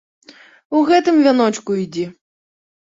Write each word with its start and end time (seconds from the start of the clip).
У 0.79 0.81
гэтым 0.89 1.21
вяночку 1.29 1.71
ідзі! 1.85 2.05